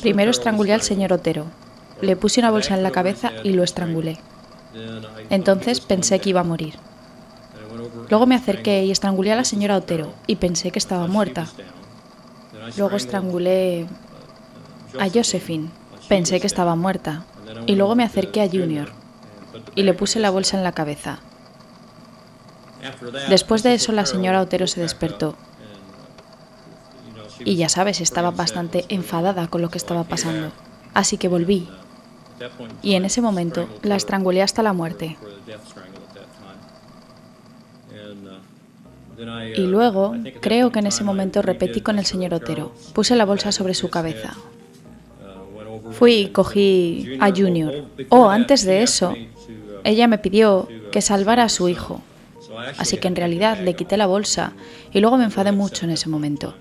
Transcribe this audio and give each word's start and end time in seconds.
Primero 0.00 0.30
estrangulé 0.30 0.72
al 0.72 0.82
señor 0.82 1.12
Otero. 1.12 1.46
Le 2.00 2.16
puse 2.16 2.40
una 2.40 2.50
bolsa 2.50 2.74
en 2.74 2.82
la 2.82 2.90
cabeza 2.90 3.32
y 3.44 3.52
lo 3.52 3.62
estrangulé. 3.62 4.18
Entonces 5.28 5.80
pensé 5.80 6.18
que 6.20 6.30
iba 6.30 6.40
a 6.40 6.44
morir. 6.44 6.74
Luego 8.08 8.26
me 8.26 8.34
acerqué 8.34 8.84
y 8.84 8.90
estrangulé 8.90 9.32
a 9.32 9.36
la 9.36 9.44
señora 9.44 9.76
Otero 9.76 10.12
y 10.26 10.36
pensé 10.36 10.70
que 10.70 10.78
estaba 10.78 11.06
muerta. 11.06 11.46
Luego 12.76 12.96
estrangulé 12.96 13.86
a 14.98 15.08
Josephine. 15.08 15.70
Pensé 16.08 16.40
que 16.40 16.46
estaba 16.46 16.74
muerta. 16.76 17.24
Y 17.66 17.76
luego 17.76 17.94
me 17.94 18.04
acerqué 18.04 18.42
a 18.42 18.48
Junior 18.48 18.90
y 19.74 19.82
le 19.82 19.94
puse 19.94 20.20
la 20.20 20.30
bolsa 20.30 20.56
en 20.56 20.64
la 20.64 20.72
cabeza. 20.72 21.20
Después 23.28 23.62
de 23.62 23.74
eso 23.74 23.92
la 23.92 24.06
señora 24.06 24.40
Otero 24.40 24.66
se 24.66 24.80
despertó. 24.80 25.36
Y 27.44 27.56
ya 27.56 27.68
sabes, 27.68 28.00
estaba 28.00 28.30
bastante 28.30 28.84
enfadada 28.88 29.48
con 29.48 29.62
lo 29.62 29.70
que 29.70 29.78
estaba 29.78 30.04
pasando. 30.04 30.52
Así 30.94 31.16
que 31.18 31.28
volví. 31.28 31.68
Y 32.82 32.94
en 32.94 33.04
ese 33.04 33.20
momento 33.20 33.68
la 33.82 33.96
estrangulé 33.96 34.42
hasta 34.42 34.62
la 34.62 34.72
muerte. 34.72 35.16
Y 39.56 39.66
luego, 39.66 40.14
creo 40.40 40.72
que 40.72 40.78
en 40.78 40.86
ese 40.86 41.04
momento 41.04 41.42
repetí 41.42 41.80
con 41.80 41.98
el 41.98 42.06
señor 42.06 42.32
Otero. 42.32 42.72
Puse 42.94 43.16
la 43.16 43.26
bolsa 43.26 43.52
sobre 43.52 43.74
su 43.74 43.90
cabeza. 43.90 44.34
Fui 45.92 46.12
y 46.12 46.28
cogí 46.28 47.18
a 47.20 47.30
Junior. 47.30 47.84
Oh, 48.08 48.30
antes 48.30 48.64
de 48.64 48.82
eso, 48.82 49.14
ella 49.84 50.08
me 50.08 50.18
pidió 50.18 50.68
que 50.90 51.02
salvara 51.02 51.44
a 51.44 51.48
su 51.48 51.68
hijo. 51.68 52.00
Así 52.78 52.96
que 52.96 53.08
en 53.08 53.16
realidad 53.16 53.60
le 53.60 53.74
quité 53.74 53.96
la 53.96 54.06
bolsa 54.06 54.52
y 54.92 55.00
luego 55.00 55.16
me 55.16 55.24
enfadé 55.24 55.52
mucho 55.52 55.84
en 55.84 55.92
ese 55.92 56.08
momento. 56.08 56.54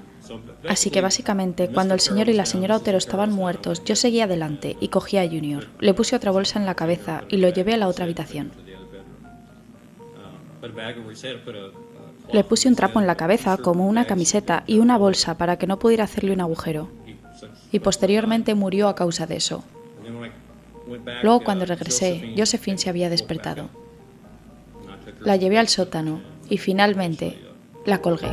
Así 0.68 0.90
que 0.90 1.02
básicamente, 1.02 1.70
cuando 1.70 1.94
el 1.94 2.00
señor 2.00 2.30
y 2.30 2.34
la 2.34 2.46
señora 2.46 2.76
Otero 2.76 2.98
estaban 2.98 3.32
muertos, 3.32 3.84
yo 3.84 3.96
seguí 3.96 4.22
adelante 4.22 4.78
y 4.80 4.90
cogí 4.90 5.18
a 5.18 5.28
Junior. 5.28 5.68
Le 5.80 5.94
puse 5.94 6.16
otra 6.16 6.32
bolsa 6.32 6.60
en 6.60 6.66
la 6.66 6.76
cabeza 6.76 7.24
y 7.30 7.38
lo 7.38 7.50
llevé 7.50 7.74
a 7.74 7.78
la 7.78 7.88
otra 7.88 8.06
habitación. 8.06 8.52
Le 12.32 12.44
puse 12.44 12.68
un 12.68 12.76
trapo 12.76 13.00
en 13.00 13.08
la 13.08 13.16
cabeza, 13.16 13.58
como 13.58 13.88
una 13.88 14.06
camiseta, 14.06 14.64
y 14.68 14.80
una 14.80 14.98
bolsa 14.98 15.38
para 15.38 15.58
que 15.58 15.68
no 15.68 15.80
pudiera 15.80 16.04
hacerle 16.04 16.34
un 16.34 16.42
agujero. 16.42 16.90
Y 17.72 17.80
posteriormente 17.80 18.54
murió 18.56 18.88
a 18.88 18.96
causa 18.96 19.26
de 19.26 19.38
eso. 19.38 19.64
Luego, 21.24 21.44
cuando 21.44 21.66
regresé, 21.66 22.34
Josephine 22.38 22.78
se 22.78 22.90
había 22.90 23.10
despertado. 23.10 23.70
La 25.22 25.36
llevé 25.36 25.58
al 25.58 25.68
sótano 25.68 26.22
y 26.50 26.58
finalmente 26.58 27.40
la 27.86 28.00
colgué. 28.00 28.30